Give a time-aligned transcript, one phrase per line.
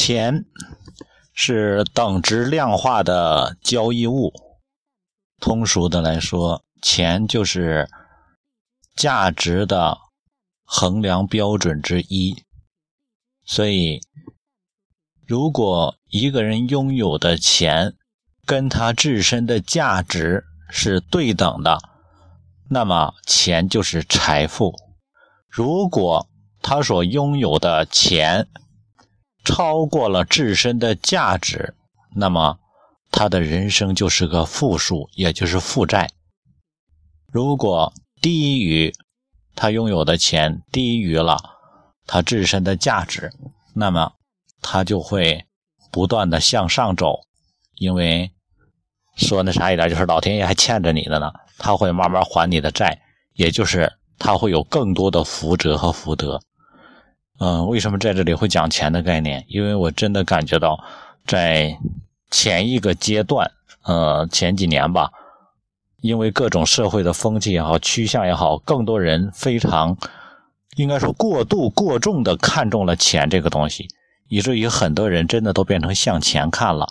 [0.00, 0.44] 钱
[1.34, 4.32] 是等值量化的交易物，
[5.40, 7.90] 通俗的来说，钱就是
[8.94, 9.98] 价值的
[10.62, 12.44] 衡量标准之一。
[13.44, 14.00] 所以，
[15.26, 17.96] 如果一个人拥有的钱
[18.46, 21.80] 跟他自身的价值是对等的，
[22.70, 24.76] 那么钱就是财富。
[25.48, 26.28] 如果
[26.62, 28.46] 他所拥有的钱，
[29.48, 31.74] 超过了自身的价值，
[32.14, 32.58] 那么
[33.10, 36.10] 他的人生就是个负数，也就是负债。
[37.32, 38.92] 如果低于
[39.56, 41.38] 他拥有的钱低于了
[42.06, 43.32] 他自身的价值，
[43.74, 44.12] 那么
[44.60, 45.46] 他就会
[45.90, 47.20] 不断的向上走，
[47.76, 48.30] 因为
[49.16, 53.00] 说那啥一点，就是老天爷还欠着你的呢，他会慢慢还你的债，
[53.32, 56.38] 也就是他会有更多的福泽和福德。
[57.40, 59.44] 嗯，为什么在这里会讲钱的概念？
[59.48, 60.82] 因为我真的感觉到，
[61.24, 61.78] 在
[62.32, 63.48] 前一个阶段，
[63.84, 65.08] 呃，前几年吧，
[66.00, 69.96] 因为各种社会的风气也好，趋向也好，更多人非常，
[70.76, 73.86] 应该说过度过重的看重了钱这个东西，
[74.28, 76.88] 以至于很多人真的都变成向钱看了，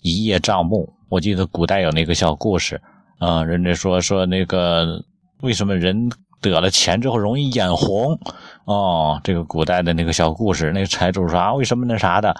[0.00, 0.92] 一叶障目。
[1.08, 2.82] 我记得古代有那个小故事，
[3.20, 5.04] 啊，人家说说那个
[5.42, 6.10] 为什么人。
[6.40, 8.18] 得了钱之后容易眼红，
[8.64, 12.30] 哦，这个古代的那个小故事，那个财主说啊，为什么那啥的，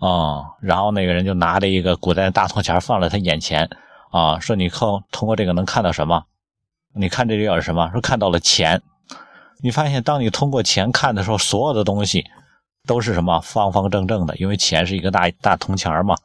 [0.00, 3.68] 啊，然后那个人就拿着一个古代的大铜钱放在他眼前，
[4.10, 6.24] 啊，说你靠通过这个能看到什么？
[6.94, 7.90] 你看这里有什么？
[7.92, 8.80] 说看到了钱。
[9.62, 12.24] 你发现当你通过钱看的时候，所有的东西
[12.86, 13.40] 都是什么？
[13.40, 16.16] 方方正正的，因为钱是一个大大铜钱嘛，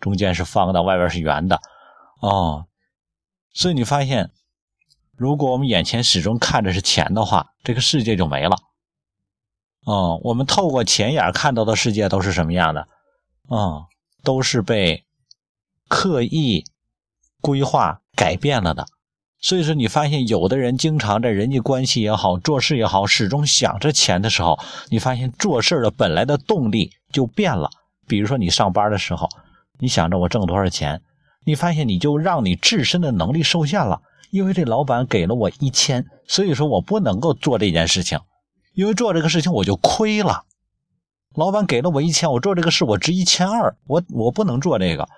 [0.00, 1.60] 中间是方的，外边是圆的，
[2.22, 2.64] 哦，
[3.52, 4.30] 所以你发现。
[5.18, 8.56] 如果我们眼前始终看着是钱的话，这个世界就没了。
[9.84, 12.86] 哦，我们透过钱眼看到的世界都是什么样的？
[13.50, 13.84] 嗯，
[14.22, 15.04] 都是被
[15.88, 16.64] 刻意
[17.40, 18.86] 规划改变了的。
[19.40, 24.56] 所以说，你发现有的人经常在人际关系也好，做事也好，始终想着钱的时候，
[24.88, 27.68] 你发现做事的本来的动力就变了。
[28.06, 29.28] 比如说，你上班的时候，
[29.80, 31.02] 你想着我挣多少钱，
[31.44, 34.00] 你发现你就让你自身的能力受限了。
[34.30, 38.20] 因为这老板给了我一千，所以说我不能够做这件事情，
[38.74, 40.44] 因为做这个事情我就亏了。
[41.34, 45.08] 老板给了我一千，我做这个事我值一千二，我我不能做这个，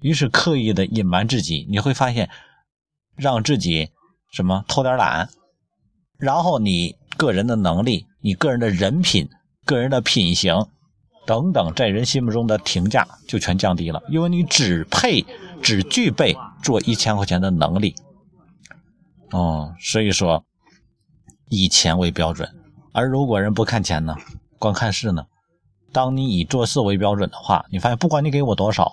[0.00, 1.66] 于是刻意的隐瞒自己。
[1.68, 2.30] 你会发现，
[3.16, 3.90] 让自己
[4.30, 5.28] 什么偷点懒，
[6.18, 9.28] 然后你个人的能力、你个人的人品、
[9.64, 10.68] 个人的品行
[11.26, 15.24] 等等，在人心目中的评价就全降低了，因为你只配、
[15.60, 17.94] 只具备做一千块钱的能力。
[19.30, 20.44] 哦，所以说
[21.48, 22.48] 以钱为标准，
[22.92, 24.16] 而如果人不看钱呢，
[24.58, 25.26] 光看事呢？
[25.92, 28.90] 当你以做事为标准的话，你发现不管你给我多少，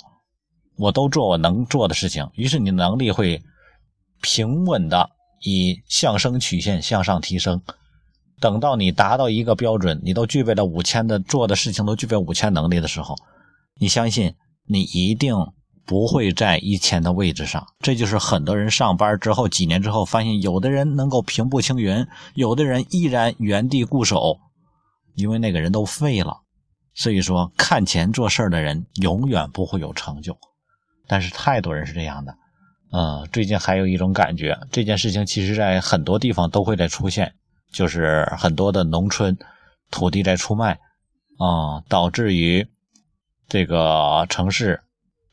[0.78, 2.30] 我都做我能做的事情。
[2.34, 3.42] 于是你能力会
[4.22, 5.10] 平稳的
[5.42, 7.62] 以上升曲线向上提升。
[8.42, 13.16] 等到你达到一个标准，你都具备了五千的做的事情都具备五千能力的时候，
[13.80, 14.36] 你相信
[14.68, 15.34] 你一定。
[15.86, 24.40] 不会在一千的位置上，这就是很多人上班之后几年之后发现，有的人能够平步青云，有的人依然原地固守，
[25.14, 26.42] 因为那个人都废了。
[26.96, 30.36] 所以说，看钱做事的人永远不会有成就。
[31.08, 32.34] 但是太多人是这样的，
[32.92, 37.32] 嗯，最近还有一种感觉，这件事情其实在很多地方都会在出现，
[37.72, 39.38] 就是很多的农村
[39.92, 40.80] 土地在出卖，
[41.38, 42.68] 啊，导致于
[43.48, 44.82] 这个城市。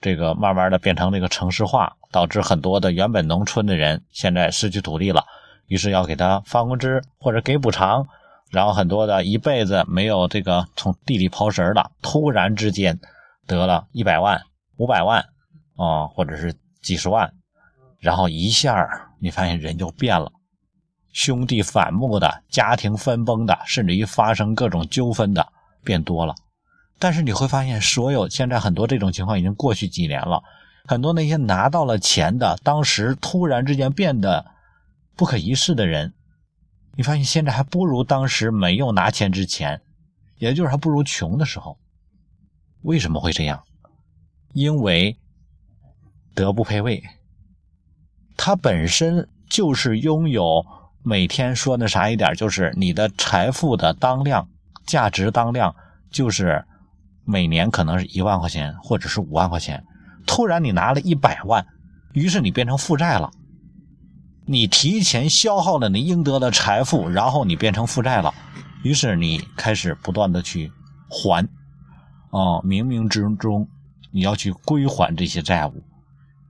[0.03, 5.25] 这个慢慢的变成这个城市化，导致很多的原本农村的人现在失去土地了，
[5.69, 8.07] 于是要给他发工资或者给补偿，
[8.51, 12.99] 然后很多的一辈子没有这个从地里刨食的，突然之间
[13.47, 14.43] 得了一百万、
[14.77, 15.25] 五百万
[15.77, 16.53] 啊，或者是
[16.83, 17.33] 几十万，
[18.01, 20.33] 然后一下你发现人就变了，
[21.13, 25.47] 兄弟反目的、家庭分崩的，甚至于发生各种纠纷的
[25.85, 26.35] 变多了。
[27.03, 30.41] 但是你会发现，所有现在很多这种情况已经过去几年了。
[30.87, 34.47] 很多那些拿到了钱的，当时突然之间变得
[35.17, 36.15] 不可一世的人，
[36.95, 39.81] 你发现现在还不如当时没有拿钱之前，
[40.39, 41.77] 也就是还不如穷的时候。
[42.83, 43.65] 为什么会这样？
[44.53, 45.19] 因为
[46.37, 47.03] 德不配位，
[48.37, 50.65] 他本身就是拥有
[51.03, 54.49] 每天说那啥一点，就是你的财富的当量、
[54.87, 55.75] 价值当量，
[56.09, 56.65] 就是。
[57.25, 59.85] 每年可能是一万块钱，或者是五万块钱，
[60.27, 61.67] 突然你拿了一百万，
[62.13, 63.31] 于是你变成负债了。
[64.45, 68.35] 你提前消耗了你应得的财富，然后你变成负债了，
[68.83, 70.71] 于是你开始不断的去
[71.09, 71.45] 还，
[72.31, 73.69] 啊，冥冥之中
[74.11, 75.83] 你要去归还这些债务，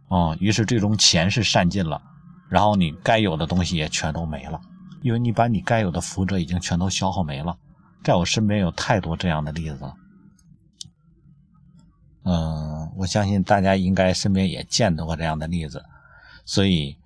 [0.08, 2.00] 啊，于是最终钱是善尽了，
[2.48, 4.58] 然后你该有的东西也全都没了，
[5.02, 7.54] 因为你把你该有的福泽已经全都消耗没了。
[8.02, 9.94] 在我身边有太多这样的例子了，
[12.24, 15.84] 嗯，我相信大家应该身边也见到过这样的例子，
[16.44, 16.96] 所以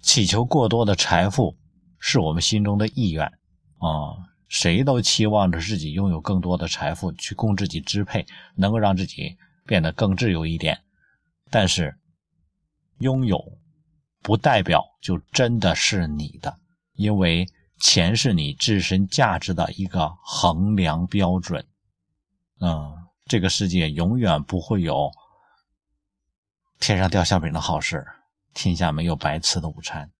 [0.00, 1.56] 祈求过多的财富
[1.98, 4.16] 是我们心中的意愿啊，
[4.48, 8.26] 谁都期望着自己拥有更多的财富去供自己支配，
[8.56, 9.36] 能够让自己
[9.66, 10.80] 变得更自由一点。
[11.50, 11.96] 但是，
[12.98, 13.58] 拥有
[14.22, 16.56] 不代表就真的是你的，
[16.94, 17.46] 因为。
[17.82, 21.64] 钱是你自身价值的一个衡量标准，
[22.60, 22.92] 嗯，
[23.30, 25.08] 这个世界永远不会有
[26.80, 28.04] 天上掉馅饼的好事，
[28.54, 30.10] 天下没有白吃的午餐。